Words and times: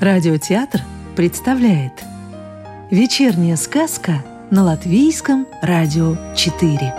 Радиотеатр 0.00 0.80
представляет 1.14 1.92
Вечерняя 2.90 3.56
сказка 3.56 4.24
на 4.50 4.64
Латвийском 4.64 5.46
радио 5.62 6.16
4 6.34 6.94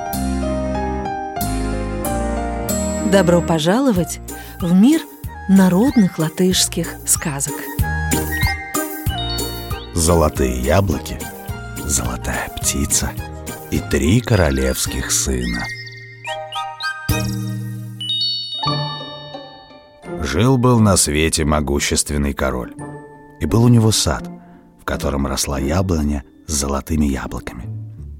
Добро 3.11 3.41
пожаловать 3.41 4.21
в 4.61 4.73
мир 4.73 5.01
народных 5.49 6.17
латышских 6.17 6.95
сказок. 7.05 7.55
Золотые 9.93 10.61
яблоки, 10.61 11.19
золотая 11.83 12.49
птица 12.55 13.11
и 13.71 13.79
три 13.79 14.19
королевских 14.19 15.11
сына 15.11 15.65
Жил-был 20.21 20.79
на 20.79 20.97
свете 20.97 21.45
могущественный 21.45 22.33
король 22.33 22.73
и 23.39 23.45
был 23.45 23.63
у 23.63 23.69
него 23.69 23.91
сад, 23.91 24.29
в 24.79 24.83
котором 24.83 25.25
росла 25.25 25.57
яблоня 25.57 26.23
с 26.47 26.53
золотыми 26.53 27.05
яблоками. 27.05 27.69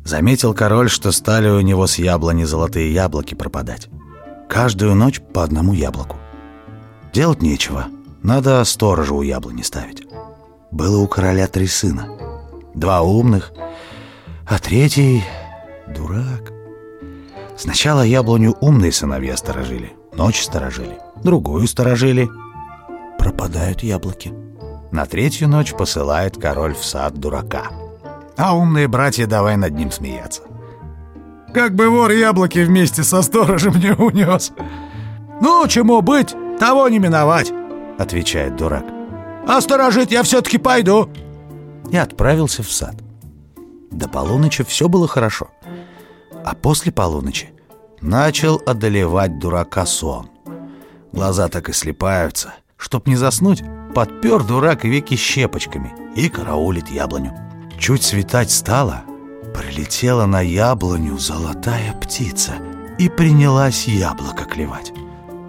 Заметил 0.05 0.53
король, 0.53 0.89
что 0.89 1.11
стали 1.11 1.49
у 1.49 1.61
него 1.61 1.85
с 1.85 1.99
яблони 1.99 2.43
золотые 2.43 2.91
яблоки 2.91 3.35
пропадать. 3.35 3.87
Каждую 4.49 4.95
ночь 4.95 5.21
по 5.21 5.43
одному 5.43 5.73
яблоку. 5.73 6.17
Делать 7.13 7.41
нечего, 7.41 7.87
надо 8.23 8.63
сторожа 8.63 9.13
у 9.13 9.21
яблони 9.21 9.61
ставить. 9.61 10.03
Было 10.71 10.97
у 11.01 11.07
короля 11.07 11.47
три 11.47 11.67
сына. 11.67 12.07
Два 12.73 13.01
умных, 13.01 13.51
а 14.47 14.57
третий— 14.57 15.23
дурак. 15.93 16.51
Сначала 17.57 18.01
яблоню 18.01 18.55
умные 18.61 18.91
сыновья 18.91 19.37
сторожили, 19.37 19.93
ночь 20.13 20.41
сторожили, 20.41 20.97
другую 21.23 21.67
сторожили. 21.67 22.29
Пропадают 23.17 23.83
яблоки. 23.83 24.33
На 24.91 25.05
третью 25.05 25.47
ночь 25.47 25.73
посылает 25.73 26.37
король 26.37 26.73
в 26.73 26.83
сад 26.83 27.13
дурака. 27.13 27.71
А 28.35 28.55
умные 28.55 28.87
братья 28.87 29.27
давай 29.27 29.57
над 29.57 29.73
ним 29.73 29.91
смеяться. 29.91 30.41
Как 31.53 31.75
бы 31.75 31.89
вор 31.89 32.11
яблоки 32.11 32.59
вместе 32.59 33.03
со 33.03 33.21
сторожем 33.21 33.77
не 33.79 33.93
унес. 33.93 34.51
«Ну, 35.41 35.67
чему 35.67 36.01
быть, 36.01 36.35
того 36.59 36.87
не 36.87 36.99
миновать»,— 36.99 37.51
отвечает 37.97 38.55
дурак. 38.55 38.85
«А 39.47 39.59
сторожить 39.59 40.11
я 40.11 40.23
все-таки 40.23 40.57
пойду». 40.57 41.09
И 41.91 41.97
отправился 41.97 42.63
в 42.63 42.71
сад. 42.71 42.95
До 43.91 44.07
полуночи 44.07 44.63
все 44.63 44.87
было 44.87 45.07
хорошо. 45.07 45.49
А 46.43 46.55
после 46.55 46.91
полуночи 46.91 47.49
начал 48.01 48.61
одолевать 48.65 49.39
дурака 49.39 49.85
сон. 49.85 50.29
Глаза 51.11 51.47
так 51.49 51.69
и 51.69 51.73
слепаются. 51.73 52.53
Чтоб 52.77 53.07
не 53.07 53.15
заснуть, 53.15 53.63
подпер 53.93 54.43
дурак 54.43 54.83
веки 54.85 55.15
щепочками 55.15 55.93
и 56.15 56.29
караулит 56.29 56.89
яблоню. 56.89 57.37
Чуть 57.77 58.03
светать 58.03 58.49
стало, 58.49 59.03
прилетела 59.55 60.25
на 60.25 60.41
яблоню 60.41 61.17
золотая 61.19 61.93
птица 61.93 62.53
и 62.97 63.07
принялась 63.07 63.87
яблоко 63.87 64.45
клевать. 64.45 64.93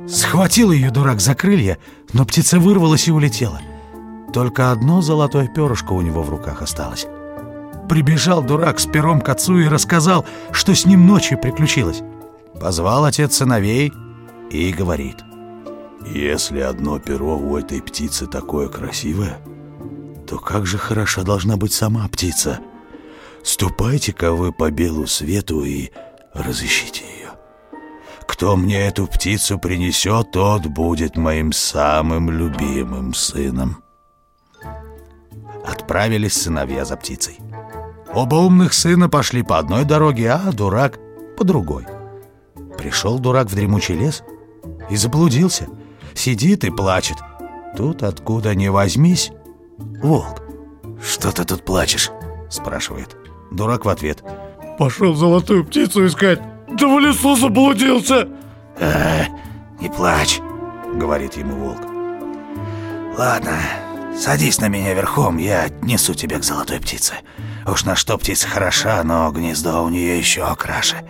Схватил 0.09 0.73
ее 0.73 0.91
дурак 0.91 1.21
за 1.21 1.35
крылья, 1.35 1.79
но 2.13 2.27
птица 2.27 2.59
вырвалась 2.59 3.09
и 3.09 3.13
улетела. 3.13 3.61
Только 4.33 4.71
одно 4.71 5.01
золотое 5.01 5.49
перышко 5.49 5.93
у 5.93 6.03
него 6.03 6.23
в 6.23 6.31
руках 6.31 6.61
осталось. 6.61 7.07
Прибежал 7.93 8.43
дурак 8.43 8.81
с 8.81 8.87
пером 8.87 9.21
к 9.21 9.29
отцу 9.29 9.59
и 9.59 9.69
рассказал, 9.69 10.25
что 10.51 10.75
с 10.75 10.87
ним 10.87 11.07
ночью 11.07 11.39
приключилось. 11.39 12.03
Позвал 12.59 13.05
отец 13.05 13.37
сыновей 13.37 13.93
и 14.51 14.73
говорит— 14.73 15.19
если 16.07 16.61
одно 16.61 16.99
перо 16.99 17.39
у 17.39 17.57
этой 17.57 17.81
птицы 17.81 18.27
такое 18.27 18.69
красивое, 18.69 19.39
то 20.27 20.39
как 20.39 20.67
же 20.67 20.79
хороша 20.79 21.23
должна 21.23 21.57
быть 21.57 21.73
сама 21.73 22.07
птица? 22.09 22.61
Ступайте-ка 23.45 24.33
вы 24.33 24.53
по 24.53 24.71
белу 24.71 25.07
свету 25.07 25.65
и 25.65 25.91
разыщите 26.35 27.05
ее. 27.05 27.31
Кто 28.27 28.57
мне 28.57 28.87
эту 28.87 29.07
птицу 29.07 29.59
принесет, 29.59 30.33
тот 30.33 30.67
будет 30.67 31.17
моим 31.17 31.53
самым 31.53 32.31
любимым 32.31 33.15
сыном. 33.15 33.83
Отправились 35.65 36.35
сыновья 36.35 36.85
за 36.85 36.97
птицей. 36.97 37.39
Оба 38.15 38.37
умных 38.37 38.75
сына 38.75 39.09
пошли 39.09 39.43
по 39.43 39.59
одной 39.59 39.85
дороге, 39.85 40.31
а 40.31 40.53
дурак 40.53 40.99
по 41.37 41.45
другой. 41.45 41.87
Пришел 42.77 43.19
дурак 43.19 43.49
в 43.49 43.55
дремучий 43.55 43.95
лес 43.95 44.23
и 44.91 44.97
заблудился— 44.97 45.69
Сидит 46.15 46.65
и 46.65 46.71
плачет. 46.71 47.17
Тут 47.77 48.03
откуда 48.03 48.55
ни 48.55 48.69
возьмись 48.69 49.31
волк. 50.03 50.43
«Что 51.03 51.33
ты 51.33 51.45
тут 51.45 51.65
плачешь?» 51.65 52.11
спрашивает. 52.49 53.17
Дурак 53.51 53.85
в 53.85 53.89
ответ. 53.89 54.23
«Пошел 54.79 55.15
золотую 55.15 55.65
птицу 55.65 56.07
искать, 56.07 56.41
да 56.69 56.87
в 56.87 56.99
лесу 57.01 57.35
заблудился!» 57.35 58.29
«А, 58.79 59.25
не 59.81 59.89
плачь», 59.89 60.41
говорит 60.95 61.37
ему 61.37 61.57
волк. 61.57 61.81
«Ладно, 63.19 63.59
садись 64.17 64.61
на 64.61 64.69
меня 64.69 64.95
верхом, 64.95 65.39
я 65.39 65.65
отнесу 65.65 66.15
тебя 66.15 66.39
к 66.39 66.45
золотой 66.45 66.81
птице. 66.81 67.15
Уж 67.67 67.85
на 67.85 67.97
что 67.97 68.19
птица 68.19 68.49
хороша, 68.49 69.03
но 69.05 69.31
гнездо 69.31 69.85
у 69.85 69.89
нее 69.89 70.19
еще 70.19 70.55
краше. 70.57 71.09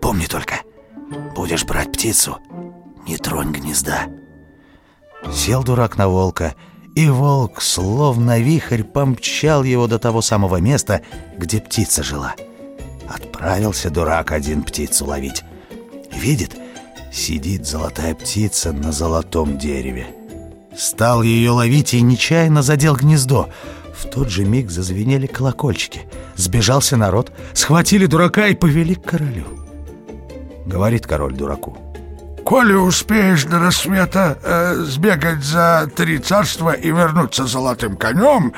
Помни 0.00 0.26
только, 0.26 0.56
будешь 1.34 1.64
брать 1.64 1.92
птицу, 1.92 2.38
не 3.06 3.16
тронь 3.16 3.52
гнезда». 3.52 4.06
Сел 5.32 5.62
дурак 5.62 5.96
на 5.96 6.08
волка, 6.08 6.54
и 6.94 7.08
волк, 7.08 7.60
словно 7.60 8.38
вихрь, 8.38 8.82
помчал 8.82 9.64
его 9.64 9.86
до 9.86 9.98
того 9.98 10.22
самого 10.22 10.60
места, 10.60 11.02
где 11.38 11.60
птица 11.60 12.02
жила. 12.02 12.34
Отправился 13.08 13.90
дурак 13.90 14.32
один 14.32 14.62
птицу 14.62 15.06
ловить. 15.06 15.42
Видит, 16.12 16.56
сидит 17.12 17.66
золотая 17.66 18.14
птица 18.14 18.72
на 18.72 18.92
золотом 18.92 19.58
дереве. 19.58 20.06
Стал 20.76 21.22
ее 21.22 21.50
ловить 21.50 21.94
и 21.94 22.00
нечаянно 22.00 22.62
задел 22.62 22.96
гнездо. 22.96 23.48
В 24.04 24.10
тот 24.10 24.28
же 24.28 24.44
миг 24.44 24.70
зазвенели 24.70 25.26
колокольчики. 25.26 26.02
Сбежался 26.36 26.96
народ, 26.96 27.32
схватили 27.52 28.06
дурака 28.06 28.46
и 28.46 28.54
повели 28.54 28.94
к 28.94 29.04
королю. 29.04 29.46
Говорит 30.66 31.06
король 31.06 31.34
дураку. 31.34 31.76
Коли 32.44 32.74
успеешь 32.74 33.44
до 33.44 33.58
рассвета 33.58 34.38
э, 34.42 34.74
сбегать 34.84 35.42
за 35.42 35.90
три 35.96 36.18
царства 36.18 36.72
и 36.72 36.88
вернуться 36.88 37.46
золотым 37.46 37.96
конем, 37.96 38.52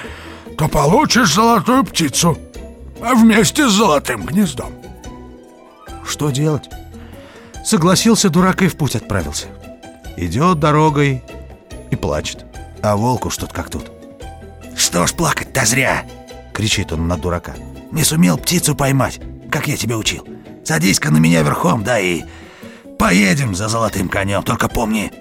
то 0.58 0.68
получишь 0.68 1.34
золотую 1.34 1.84
птицу 1.84 2.36
а 3.00 3.14
вместе 3.14 3.68
с 3.68 3.72
золотым 3.72 4.24
гнездом. 4.24 4.72
Что 6.04 6.30
делать? 6.30 6.68
Согласился 7.64 8.30
дурак 8.30 8.62
и 8.62 8.68
в 8.68 8.76
путь 8.76 8.96
отправился. 8.96 9.48
Идет 10.16 10.60
дорогой 10.60 11.22
и 11.90 11.96
плачет. 11.96 12.44
А 12.82 12.96
волку 12.96 13.30
что-то 13.30 13.54
как 13.54 13.70
тут. 13.70 13.90
«Что 14.96 15.06
ж 15.06 15.12
плакать-то 15.12 15.66
зря!»— 15.66 16.06
кричит 16.54 16.90
он 16.90 17.06
на 17.06 17.18
дурака. 17.18 17.54
«Не 17.92 18.02
сумел 18.02 18.38
птицу 18.38 18.74
поймать, 18.74 19.20
как 19.50 19.68
я 19.68 19.76
тебя 19.76 19.98
учил. 19.98 20.26
Садись-ка 20.64 21.10
на 21.10 21.18
меня 21.18 21.42
верхом, 21.42 21.84
да 21.84 22.00
и 22.00 22.22
Поедем 22.98 23.54
за 23.54 23.68
золотым 23.68 24.08
конем, 24.08 24.42
только 24.42 24.70
помни, 24.70 25.12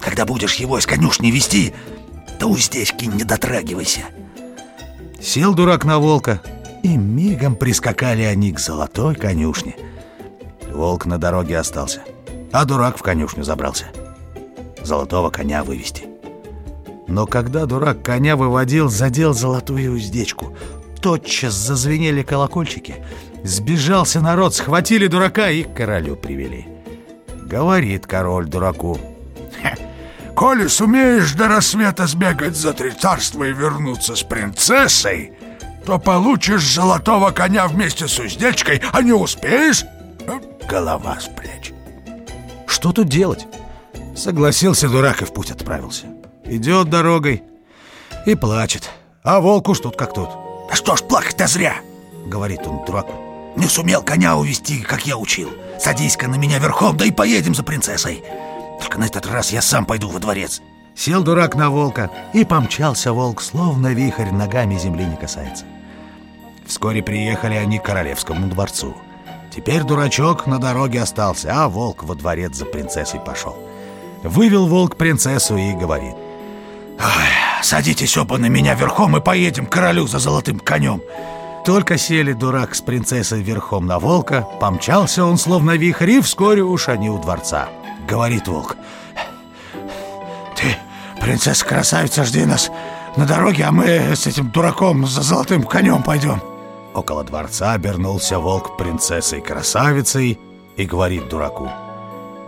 когда 0.00 0.24
будешь 0.24 0.54
его 0.54 0.78
из 0.78 0.86
конюшни 0.86 1.30
вести, 1.30 1.74
то 2.38 2.46
уздечки 2.46 3.04
не 3.04 3.24
дотрагивайся. 3.24 4.06
Сел 5.20 5.52
дурак 5.52 5.84
на 5.84 5.98
волка, 5.98 6.40
и 6.82 6.96
мигом 6.96 7.56
прискакали 7.56 8.22
они 8.22 8.52
к 8.52 8.58
золотой 8.58 9.14
конюшне. 9.16 9.76
Волк 10.72 11.04
на 11.04 11.18
дороге 11.18 11.58
остался, 11.58 12.00
а 12.52 12.64
дурак 12.64 12.96
в 12.96 13.02
конюшню 13.02 13.44
забрался. 13.44 13.84
Золотого 14.82 15.28
коня 15.28 15.62
вывести. 15.62 16.09
Но 17.10 17.26
когда 17.26 17.66
дурак 17.66 18.02
коня 18.02 18.36
выводил, 18.36 18.88
задел 18.88 19.34
золотую 19.34 19.94
уздечку. 19.94 20.56
Тотчас 21.02 21.54
зазвенели 21.54 22.22
колокольчики. 22.22 22.94
Сбежался 23.42 24.20
народ, 24.20 24.54
схватили 24.54 25.08
дурака 25.08 25.50
и 25.50 25.64
к 25.64 25.74
королю 25.74 26.14
привели. 26.14 26.68
Говорит 27.42 28.06
король 28.06 28.46
дураку. 28.46 28.98
«Коли 30.36 30.68
сумеешь 30.68 31.32
до 31.32 31.48
рассвета 31.48 32.06
сбегать 32.06 32.56
за 32.56 32.72
три 32.72 32.92
царства 32.92 33.44
и 33.44 33.52
вернуться 33.52 34.14
с 34.14 34.22
принцессой, 34.22 35.32
то 35.84 35.98
получишь 35.98 36.72
золотого 36.72 37.32
коня 37.32 37.66
вместе 37.66 38.06
с 38.06 38.18
уздечкой, 38.18 38.80
а 38.92 39.02
не 39.02 39.12
успеешь— 39.12 39.84
голова 40.70 41.18
с 41.20 41.26
плеч». 41.26 41.72
Что 42.68 42.92
тут 42.92 43.08
делать? 43.08 43.48
Согласился 44.16 44.88
дурак 44.88 45.22
и 45.22 45.24
в 45.24 45.32
путь 45.32 45.50
отправился. 45.50 46.06
Идет 46.50 46.90
дорогой 46.90 47.44
и 48.26 48.34
плачет. 48.34 48.90
А 49.22 49.38
волку 49.38 49.72
ж 49.72 49.78
тут 49.80 49.96
как 49.96 50.12
тут. 50.12 50.30
«Да 50.68 50.74
что 50.74 50.96
ж 50.96 51.02
плакать-то 51.02 51.46
зря!»— 51.46 51.76
говорит 52.26 52.66
он 52.66 52.84
дураку. 52.84 53.12
Не 53.54 53.68
сумел 53.68 54.02
коня 54.02 54.36
увести, 54.36 54.80
как 54.80 55.06
я 55.06 55.16
учил. 55.16 55.48
Садись-ка 55.78 56.26
на 56.26 56.34
меня 56.34 56.58
верхом, 56.58 56.96
да 56.96 57.04
и 57.04 57.12
поедем 57.12 57.54
за 57.54 57.62
принцессой. 57.62 58.24
Только 58.80 58.98
на 58.98 59.04
этот 59.04 59.26
раз 59.26 59.52
я 59.52 59.62
сам 59.62 59.86
пойду 59.86 60.08
во 60.08 60.18
дворец. 60.18 60.60
Сел 60.96 61.22
дурак 61.22 61.54
на 61.54 61.70
волка, 61.70 62.10
и 62.32 62.44
помчался 62.44 63.12
волк, 63.12 63.42
словно 63.42 63.94
вихрь, 63.94 64.32
ногами 64.32 64.76
земли 64.76 65.04
не 65.04 65.16
касается. 65.16 65.64
Вскоре 66.66 67.00
приехали 67.00 67.54
они 67.54 67.78
к 67.78 67.84
королевскому 67.84 68.48
дворцу. 68.48 68.96
Теперь 69.54 69.84
дурачок 69.84 70.48
на 70.48 70.58
дороге 70.58 71.02
остался, 71.02 71.52
а 71.52 71.68
волк 71.68 72.02
во 72.02 72.16
дворец 72.16 72.56
за 72.56 72.64
принцессой 72.66 73.20
пошел. 73.20 73.56
Вывел 74.24 74.66
волк 74.66 74.96
принцессу 74.96 75.56
и 75.56 75.72
говорит. 75.74 76.14
Ой, 77.02 77.62
«Садитесь 77.62 78.16
оба 78.16 78.36
на 78.38 78.46
меня 78.46 78.74
верхом 78.74 79.16
и 79.16 79.20
поедем 79.20 79.66
к 79.66 79.72
королю 79.72 80.06
за 80.06 80.18
золотым 80.18 80.58
конем». 80.58 81.00
Только 81.64 81.98
сели 81.98 82.32
дурак 82.32 82.74
с 82.74 82.80
принцессой 82.80 83.42
верхом 83.42 83.86
на 83.86 83.98
волка, 83.98 84.46
помчался 84.60 85.24
он 85.24 85.36
словно 85.36 85.72
вихрь, 85.72 86.10
и 86.10 86.20
вскоре 86.20 86.62
уж 86.62 86.88
они 86.88 87.10
у 87.10 87.18
дворца. 87.18 87.68
Говорит 88.08 88.48
волк. 88.48 88.76
«Ты, 90.56 90.76
принцесса-красавица, 91.20 92.24
жди 92.24 92.46
нас 92.46 92.70
на 93.16 93.26
дороге, 93.26 93.64
а 93.64 93.72
мы 93.72 94.16
с 94.16 94.26
этим 94.26 94.50
дураком 94.50 95.06
за 95.06 95.22
золотым 95.22 95.62
конем 95.62 96.02
пойдем». 96.02 96.40
Около 96.94 97.24
дворца 97.24 97.74
обернулся 97.74 98.38
волк 98.38 98.76
принцессой-красавицей 98.78 100.40
и 100.76 100.84
говорит 100.84 101.28
дураку. 101.28 101.70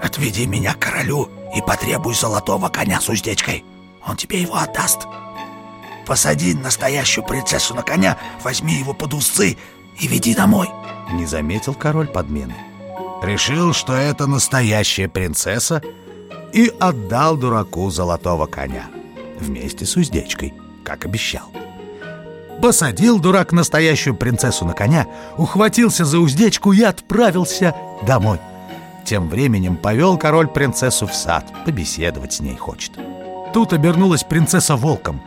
«Отведи 0.02 0.46
меня 0.46 0.72
к 0.72 0.78
королю 0.78 1.28
и 1.54 1.60
потребуй 1.60 2.14
золотого 2.14 2.70
коня 2.70 3.00
с 3.00 3.08
уздечкой. 3.08 3.64
Он 4.06 4.16
тебе 4.16 4.40
его 4.40 4.56
отдаст. 4.56 5.06
Посади 6.06 6.54
настоящую 6.54 7.24
принцессу 7.24 7.74
на 7.74 7.82
коня, 7.82 8.18
возьми 8.42 8.74
его 8.74 8.92
под 8.92 9.14
усы 9.14 9.56
и 10.00 10.06
веди 10.06 10.34
домой». 10.34 10.68
Не 11.12 11.26
заметил 11.26 11.74
король 11.74 12.08
подмены. 12.08 12.54
Решил, 13.22 13.72
что 13.72 13.94
это 13.94 14.26
настоящая 14.26 15.08
принцесса, 15.08 15.82
и 16.52 16.72
отдал 16.80 17.36
дураку 17.36 17.88
золотого 17.90 18.46
коня 18.46 18.86
вместе 19.38 19.86
с 19.86 19.96
уздечкой, 19.96 20.54
как 20.84 21.04
обещал. 21.04 21.50
Посадил 22.60 23.18
дурак 23.18 23.52
настоящую 23.52 24.14
принцессу 24.14 24.64
на 24.64 24.72
коня, 24.72 25.06
ухватился 25.36 26.04
за 26.04 26.18
уздечку 26.18 26.72
и 26.72 26.82
отправился 26.82 27.74
домой. 28.06 28.38
Тем 29.04 29.28
временем 29.28 29.76
повел 29.76 30.16
король 30.16 30.46
принцессу 30.46 31.06
в 31.06 31.14
сад, 31.14 31.44
побеседовать 31.64 32.34
с 32.34 32.40
ней 32.40 32.56
хочет. 32.56 32.92
Тут 33.52 33.72
обернулась 33.72 34.24
принцесса 34.24 34.76
волком. 34.76 35.20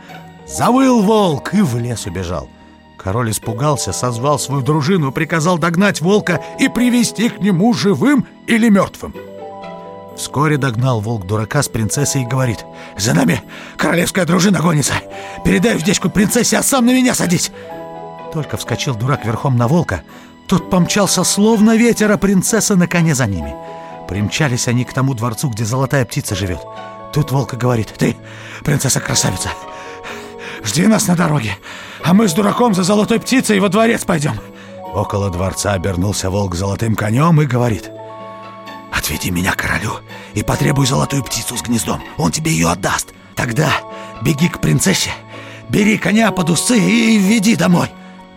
Завыл 0.46 1.02
волк 1.02 1.54
и 1.54 1.60
в 1.60 1.76
лес 1.78 2.06
убежал. 2.06 2.48
Король 2.96 3.30
испугался, 3.30 3.92
созвал 3.92 4.38
свою 4.38 4.62
дружину, 4.62 5.12
приказал 5.12 5.58
догнать 5.58 6.00
волка 6.00 6.42
и 6.58 6.68
привести 6.68 7.28
к 7.28 7.40
нему 7.40 7.72
живым 7.72 8.26
или 8.46 8.68
мертвым. 8.68 9.14
Вскоре 10.16 10.56
догнал 10.56 11.00
волк 11.00 11.26
дурака 11.26 11.62
с 11.62 11.68
принцессой 11.68 12.22
и 12.22 12.26
говорит 12.26 12.64
«За 12.96 13.12
нами 13.12 13.42
королевская 13.76 14.24
дружина 14.24 14.60
гонится! 14.60 14.94
Передай 15.44 15.76
уздечку 15.76 16.08
принцессе, 16.08 16.58
а 16.58 16.62
сам 16.62 16.86
на 16.86 16.94
меня 16.94 17.14
садись!» 17.14 17.52
Только 18.32 18.56
вскочил 18.56 18.94
дурак 18.94 19.24
верхом 19.24 19.56
на 19.56 19.68
волка, 19.68 20.02
тот 20.48 20.70
помчался 20.70 21.22
словно 21.22 21.76
ветер, 21.76 22.10
а 22.10 22.18
принцесса 22.18 22.76
на 22.76 22.88
коне 22.88 23.14
за 23.14 23.26
ними. 23.26 23.54
Примчались 24.08 24.68
они 24.68 24.84
к 24.84 24.92
тому 24.92 25.14
дворцу, 25.14 25.50
где 25.50 25.64
золотая 25.64 26.04
птица 26.04 26.34
живет. 26.34 26.60
Тут 27.12 27.32
волк 27.32 27.54
говорит 27.54 27.94
«Ты, 27.96 28.16
принцесса-красавица, 28.64 29.50
жди 30.64 30.86
нас 30.86 31.06
на 31.06 31.16
дороге, 31.16 31.56
а 32.04 32.14
мы 32.14 32.28
с 32.28 32.32
дураком 32.32 32.74
за 32.74 32.82
золотой 32.82 33.20
птицей 33.20 33.60
во 33.60 33.68
дворец 33.68 34.04
пойдем!» 34.04 34.38
Около 34.94 35.30
дворца 35.30 35.72
обернулся 35.72 36.30
волк 36.30 36.54
золотым 36.54 36.94
конем 36.94 37.40
и 37.40 37.46
говорит 37.46 37.90
Отведи 39.06 39.30
меня 39.30 39.52
королю 39.52 39.92
и 40.34 40.42
потребуй 40.42 40.86
золотую 40.86 41.22
птицу 41.22 41.56
с 41.56 41.62
гнездом. 41.62 42.02
Он 42.16 42.32
тебе 42.32 42.50
ее 42.50 42.70
отдаст. 42.70 43.12
Тогда 43.36 43.70
беги 44.22 44.48
к 44.48 44.60
принцессе, 44.60 45.10
бери 45.68 45.98
коня 45.98 46.32
под 46.32 46.50
усы 46.50 46.78
и 46.78 47.18
веди 47.18 47.54
домой. 47.54 47.88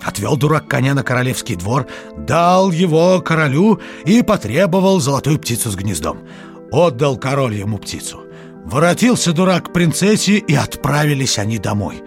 Отвел 0.04 0.38
дурак 0.38 0.68
коня 0.68 0.94
на 0.94 1.04
королевский 1.04 1.56
двор, 1.56 1.88
дал 2.18 2.72
его 2.72 3.22
королю 3.22 3.80
и 4.06 4.22
потребовал 4.22 5.00
золотую 5.00 5.40
птицу 5.40 5.72
с 5.72 5.76
гнездом. 5.76 6.20
Отдал 6.72 7.18
король 7.18 7.56
ему 7.56 7.78
птицу. 7.78 8.22
Воротился 8.70 9.34
дурак 9.34 9.70
к 9.70 9.74
принцессе, 9.74 10.38
и 10.38 10.56
отправились 10.56 11.40
они 11.40 11.58
домой. 11.58 12.04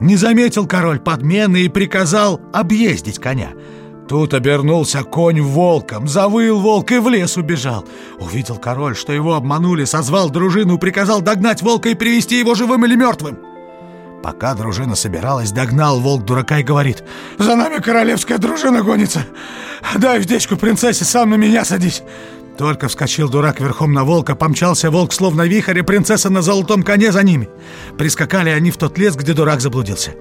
Не 0.00 0.16
заметил 0.16 0.66
король 0.66 0.98
подмены 0.98 1.62
и 1.62 1.68
приказал 1.68 2.40
объездить 2.52 3.18
коня— 3.18 3.50
Тут 4.08 4.34
обернулся 4.34 5.02
конь 5.02 5.40
волком, 5.40 6.06
завыл 6.06 6.60
волк 6.60 6.92
и 6.92 6.98
в 6.98 7.08
лес 7.08 7.36
убежал. 7.36 7.86
Увидел 8.18 8.56
король, 8.56 8.96
что 8.96 9.12
его 9.12 9.34
обманули, 9.34 9.84
созвал 9.84 10.28
дружину, 10.28 10.78
приказал 10.78 11.22
догнать 11.22 11.62
волка 11.62 11.88
и 11.88 11.94
привести 11.94 12.38
его 12.38 12.54
живым 12.54 12.84
или 12.84 12.96
мертвым. 12.96 13.38
Пока 14.22 14.54
дружина 14.54 14.94
собиралась, 14.94 15.52
догнал 15.52 16.00
волк 16.00 16.24
дурака 16.24 16.58
и 16.58 16.62
говорит 16.62 17.02
«За 17.38 17.56
нами 17.56 17.78
королевская 17.78 18.38
дружина 18.38 18.82
гонится! 18.82 19.26
Дай 19.96 20.18
вздечку 20.18 20.56
принцессе, 20.56 21.04
сам 21.04 21.30
на 21.30 21.34
меня 21.34 21.64
садись!» 21.64 22.02
Только 22.58 22.88
вскочил 22.88 23.28
дурак 23.28 23.60
верхом 23.60 23.92
на 23.92 24.04
волка, 24.04 24.36
помчался 24.36 24.90
волк 24.90 25.12
словно 25.12 25.42
вихрь, 25.42 25.78
и 25.78 25.82
принцесса 25.82 26.30
на 26.30 26.40
золотом 26.40 26.82
коне 26.82 27.10
за 27.10 27.22
ними. 27.22 27.48
Прискакали 27.98 28.50
они 28.50 28.70
в 28.70 28.76
тот 28.76 28.96
лес, 28.96 29.16
где 29.16 29.32
дурак 29.32 29.60
заблудился. 29.60 30.12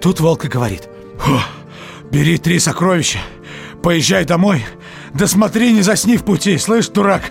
Тут 0.00 0.20
волк 0.20 0.44
и 0.44 0.48
говорит! 0.48 0.88
Бери 2.10 2.38
три 2.38 2.58
сокровища, 2.58 3.18
поезжай 3.82 4.24
домой, 4.24 4.64
да 5.14 5.26
смотри, 5.26 5.72
не 5.72 5.82
засни 5.82 6.16
в 6.16 6.24
пути, 6.24 6.58
слышь, 6.58 6.88
дурак!» 6.88 7.22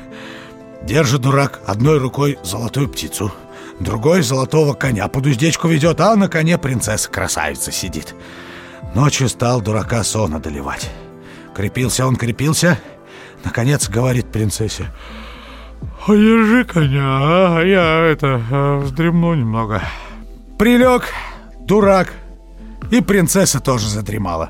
Держит 0.83 1.21
дурак 1.21 1.59
одной 1.65 1.97
рукой 1.97 2.39
золотую 2.43 2.87
птицу, 2.87 3.31
другой 3.79 4.21
золотого 4.21 4.73
коня 4.73 5.07
под 5.07 5.27
уздечку 5.27 5.67
ведет, 5.67 5.99
а 5.99 6.15
на 6.15 6.29
коне 6.29 6.57
принцесса-красавица 6.57 7.71
сидит. 7.71 8.15
Ночью 8.95 9.27
стал 9.27 9.61
дурака 9.61 10.03
сон 10.03 10.33
одолевать. 10.35 10.89
Крепился 11.53 12.07
он, 12.07 12.15
крепился, 12.15 12.79
наконец 13.43 13.89
говорит 13.89 14.31
принцессе, 14.31 14.91
«Держи 16.07 16.65
коня, 16.65 17.57
а 17.57 17.61
я 17.63 18.05
это, 18.05 18.41
э, 18.49 18.77
вздремну 18.83 19.35
немного». 19.35 19.81
Прилег, 20.57 21.03
дурак, 21.61 22.13
и 22.91 23.01
принцесса 23.01 23.59
тоже 23.59 23.87
задремала. 23.87 24.49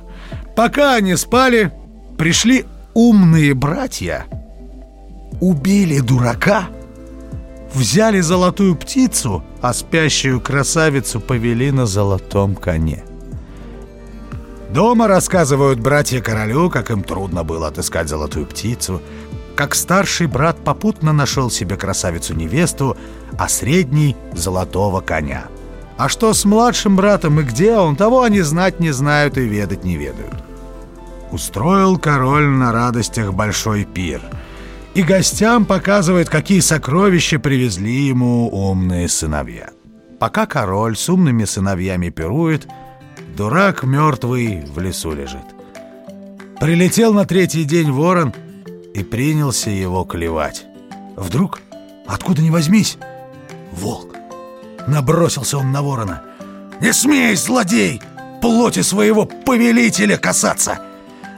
Пока 0.56 0.95
они 0.95 1.15
спали, 1.15 1.71
пришли 2.18 2.65
умные 2.94 3.53
братья, 3.53 4.25
убили 5.39 6.00
дурака, 6.00 6.69
взяли 7.74 8.22
золотую 8.22 8.75
птицу, 8.75 9.43
а 9.62 9.74
спящую 9.74 10.41
красавицу 10.41 11.19
повели 11.19 11.72
на 11.72 11.86
золотом 11.86 12.55
коне. 12.55 13.03
Дома 14.72 15.08
рассказывают 15.08 15.80
братья 15.80 16.22
королю, 16.22 16.70
как 16.70 16.92
им 16.92 17.04
трудно 17.04 17.44
было 17.44 17.68
отыскать 17.68 18.08
золотую 18.08 18.46
птицу, 18.46 19.02
как 19.56 19.74
старший 19.74 20.28
брат 20.28 20.64
попутно 20.64 21.12
нашел 21.12 21.50
себе 21.50 21.76
красавицу-невесту, 21.76 22.96
а 23.38 23.50
средний— 23.50 24.16
золотого 24.34 25.02
коня. 25.02 25.48
А 25.98 26.08
что 26.08 26.34
с 26.34 26.46
младшим 26.46 26.96
братом 26.96 27.40
и 27.40 27.44
где 27.44 27.76
он, 27.78 27.96
того 27.96 28.22
они 28.22 28.42
знать 28.42 28.80
не 28.80 28.92
знают 28.92 29.38
и 29.38 29.42
ведать 29.42 29.84
не 29.84 29.98
ведают. 29.98 30.44
Устроил 31.32 31.98
король 31.98 32.48
на 32.48 32.72
радостях 32.72 33.34
большой 33.34 33.86
пир. 33.86 34.22
И 34.94 35.02
гостям 35.02 35.66
показывает, 35.66 36.30
какие 36.30 36.60
сокровища 36.60 37.40
привезли 37.40 38.08
ему 38.08 38.50
умные 38.50 39.10
сыновья. 39.10 39.72
Пока 40.20 40.46
король 40.46 40.96
с 40.96 41.10
умными 41.10 41.46
сыновьями 41.46 42.10
пирует, 42.10 42.68
дурак 43.39 43.84
мертвый 43.84 44.65
в 44.65 44.79
лесу 44.79 45.13
лежит. 45.13 45.46
Прилетел 46.60 47.13
на 47.13 47.25
третий 47.25 47.63
день 47.63 47.89
ворон 47.89 48.34
и 48.93 49.01
принялся 49.01 49.69
его 49.69 50.03
клевать. 50.03 50.65
Вдруг, 51.15 51.62
откуда 52.05 52.41
ни 52.41 52.50
возьмись, 52.50 52.98
волк. 53.72 54.13
Набросился 54.88 55.58
он 55.58 55.72
на 55.72 55.81
ворона. 55.81 56.22
«Не 56.81 56.91
смей, 56.91 57.34
злодей, 57.38 58.01
плоти 58.41 58.81
своего 58.81 59.25
повелителя 59.25 60.17
касаться! 60.17 60.81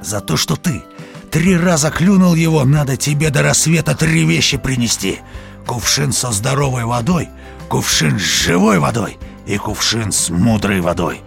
За 0.01 0.21
то, 0.21 0.37
что 0.37 0.55
ты 0.55 0.81
три 1.29 1.55
раза 1.55 1.91
клюнул 1.91 2.33
его, 2.33 2.65
надо 2.65 2.97
тебе 2.97 3.29
до 3.29 3.43
рассвета 3.43 3.95
три 3.95 4.25
вещи 4.25 4.57
принести. 4.57 5.19
Кувшин 5.67 6.13
со 6.13 6.31
здоровой 6.31 6.85
водой, 6.85 7.29
кувшин 7.69 8.17
с 8.17 8.23
живой 8.23 8.79
водой 8.79 9.19
и 9.45 9.55
кувшин 9.57 10.11
с 10.11 10.31
мудрой 10.31 10.81
водой. 10.81 11.21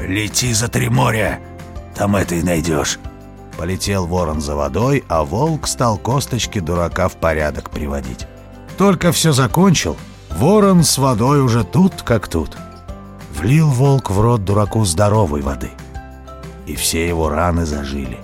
Лети 0.00 0.52
за 0.52 0.68
три 0.68 0.88
моря, 0.88 1.40
там 1.94 2.16
это 2.16 2.34
и 2.34 2.42
найдешь». 2.42 2.98
Полетел 3.58 4.06
ворон 4.06 4.40
за 4.40 4.56
водой, 4.56 5.04
а 5.08 5.24
волк 5.24 5.66
стал 5.66 5.98
косточки 5.98 6.60
дурака 6.60 7.08
в 7.08 7.16
порядок 7.16 7.70
приводить. 7.70 8.26
Только 8.78 9.12
все 9.12 9.32
закончил— 9.32 9.96
Ворон 10.36 10.84
с 10.84 10.96
водой 10.96 11.42
уже 11.42 11.64
тут, 11.64 12.02
как 12.02 12.28
тут. 12.28 12.56
Влил 13.34 13.68
волк 13.68 14.10
в 14.10 14.20
рот 14.20 14.44
дураку 14.44 14.84
здоровой 14.84 15.42
воды. 15.42 15.70
И 16.66 16.74
все 16.76 17.06
его 17.06 17.28
раны 17.28 17.66
зажили. 17.66 18.18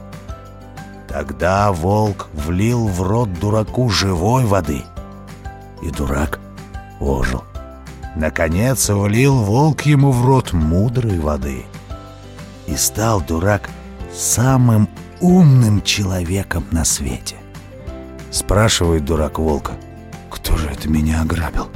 Тогда 1.09 1.73
волк 1.73 2.29
влил 2.33 2.89
в 2.89 3.03
рот 3.03 3.33
дураку 3.39 3.89
живой 3.91 4.45
воды, 4.45 4.83
и 5.83 5.91
дурак 5.91 6.39
ожил. 7.01 7.45
Наконец 8.17 8.89
влил 8.89 9.37
волк 9.43 9.83
ему 9.83 10.11
в 10.11 10.25
рот 10.25 10.55
мудрой 10.55 11.19
воды, 11.19 11.67
и 12.67 12.75
стал 12.75 13.21
дурак 13.21 13.69
самым 14.13 14.89
умным 15.21 15.83
человеком 15.83 16.65
на 16.71 16.87
свете. 16.87 17.37
Спрашивает 18.31 19.05
дурак 19.05 19.39
волка, 19.39 19.73
кто 20.31 20.57
же 20.57 20.69
это 20.69 20.89
меня 20.89 21.21
ограбил? 21.21 21.69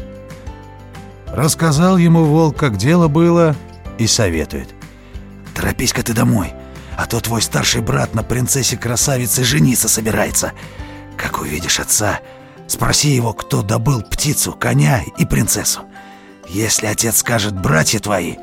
Рассказал 1.26 1.99
ему 1.99 2.25
волк, 2.25 2.56
как 2.56 2.78
дело 2.78 3.09
было, 3.09 3.54
и 3.99 4.06
советует. 4.06 4.75
Торопись-ка 5.54 6.02
ты 6.02 6.14
домой, 6.14 6.54
а 6.97 7.04
то 7.04 7.20
твой 7.20 7.42
старший 7.42 7.82
брат 7.82 8.14
на 8.14 8.23
принцессе-красавице 8.23 9.44
жениться 9.44 9.88
собирается. 9.88 10.52
Как 11.18 11.38
увидишь 11.40 11.80
отца, 11.80 12.20
спроси 12.66 13.11
его, 13.11 13.35
кто 13.35 13.61
добыл 13.62 14.02
птицу, 14.02 14.52
коня 14.52 15.02
и 15.18 15.26
принцессу. 15.26 15.82
Если 16.52 16.87
отец 16.87 17.19
скажет 17.19 17.54
«братья 17.54 18.00
твои», 18.00 18.35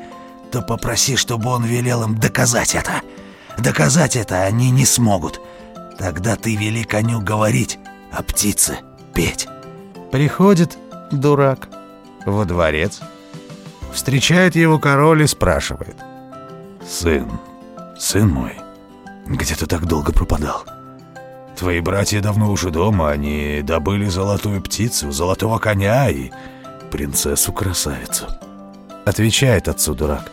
то 0.50 0.62
попроси, 0.62 1.16
чтобы 1.16 1.50
он 1.50 1.64
велел 1.64 2.04
им 2.04 2.18
доказать 2.18 2.74
это. 2.74 3.02
Доказать 3.58 4.16
это 4.16 4.44
они 4.44 4.70
не 4.70 4.86
смогут. 4.86 5.42
Тогда 5.98 6.36
ты 6.36 6.56
вели 6.56 6.84
коню 6.84 7.20
говорить, 7.20 7.78
а 8.10 8.22
птице 8.22 8.78
петь. 9.12 9.46
Приходит 10.10 10.78
дурак 11.12 11.68
во 12.24 12.46
дворец. 12.46 13.00
Встречает 13.92 14.56
его 14.56 14.78
король 14.78 15.24
и 15.24 15.26
спрашивает. 15.26 15.96
«Сын, 16.88 17.28
сын 17.98 18.26
мой, 18.26 18.56
где 19.26 19.54
ты 19.54 19.66
так 19.66 19.84
долго 19.84 20.12
пропадал? 20.12 20.64
Твои 21.58 21.80
братья 21.80 22.22
давно 22.22 22.50
уже 22.50 22.70
дома, 22.70 23.10
они 23.10 23.60
добыли 23.62 24.06
золотую 24.08 24.62
птицу, 24.62 25.10
золотого 25.10 25.58
коня 25.58 26.08
и 26.08 26.30
принцессу-красавицу». 26.90 28.26
Отвечает 29.04 29.68
отцу 29.68 29.94
дурак. 29.94 30.30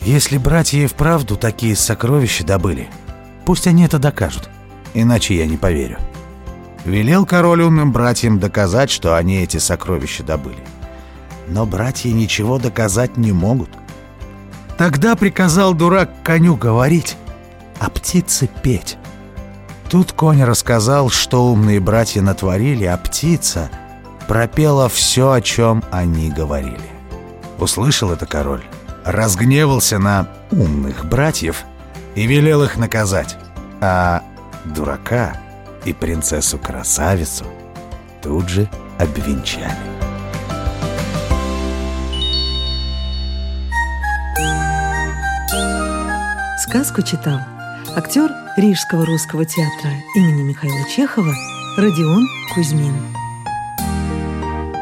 «Если 0.00 0.38
братья 0.38 0.78
и 0.78 0.86
вправду 0.86 1.36
такие 1.36 1.76
сокровища 1.76 2.44
добыли, 2.44 2.88
пусть 3.44 3.66
они 3.66 3.84
это 3.84 3.98
докажут, 3.98 4.48
иначе 4.94 5.36
я 5.36 5.46
не 5.46 5.56
поверю». 5.56 5.98
Велел 6.84 7.26
король 7.26 7.62
умным 7.62 7.92
братьям 7.92 8.38
доказать, 8.38 8.90
что 8.90 9.16
они 9.16 9.42
эти 9.42 9.58
сокровища 9.58 10.22
добыли. 10.22 10.62
Но 11.48 11.66
братья 11.66 12.10
ничего 12.10 12.58
доказать 12.58 13.16
не 13.16 13.32
могут. 13.32 13.70
Тогда 14.78 15.14
приказал 15.14 15.74
дурак 15.74 16.10
коню 16.22 16.56
говорить, 16.56 17.16
а 17.78 17.90
птице 17.90 18.48
петь. 18.62 18.96
Тут 19.90 20.12
конь 20.12 20.42
рассказал, 20.42 21.10
что 21.10 21.50
умные 21.50 21.80
братья 21.80 22.22
натворили, 22.22 22.84
а 22.84 22.96
птица 22.96 23.70
пропела 24.30 24.88
все, 24.88 25.32
о 25.32 25.40
чем 25.40 25.82
они 25.90 26.30
говорили. 26.30 26.78
Услышал 27.58 28.12
это 28.12 28.26
король, 28.26 28.62
разгневался 29.04 29.98
на 29.98 30.28
умных 30.52 31.04
братьев 31.04 31.64
и 32.14 32.28
велел 32.28 32.62
их 32.62 32.76
наказать, 32.76 33.36
а 33.80 34.22
дурака 34.64 35.36
и 35.84 35.92
принцессу-красавицу 35.92 37.44
тут 38.22 38.48
же 38.48 38.70
обвенчали. 39.00 39.76
Сказку 46.68 47.02
читал 47.02 47.40
актер 47.96 48.30
Рижского 48.56 49.04
русского 49.06 49.44
театра 49.44 49.90
имени 50.14 50.42
Михаила 50.42 50.88
Чехова 50.88 51.34
Родион 51.76 52.28
Кузьмин. 52.54 53.19